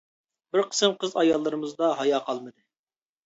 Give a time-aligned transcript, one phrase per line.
[0.55, 2.57] بىر قىسىم قىز ئاياللىرىمىزدا ھايا قالمىدى.